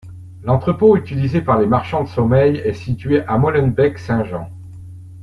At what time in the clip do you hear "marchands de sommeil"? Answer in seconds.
1.67-2.57